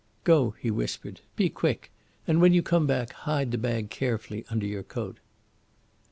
"Go!" 0.23 0.55
he 0.59 0.71
whispered. 0.71 1.21
"Be 1.35 1.47
quick, 1.47 1.91
and 2.25 2.41
when 2.41 2.53
you 2.53 2.63
come 2.63 2.87
back 2.87 3.13
hide 3.13 3.51
the 3.51 3.57
bag 3.59 3.91
carefully 3.91 4.43
under 4.49 4.65
your 4.65 4.81
coat." 4.81 5.19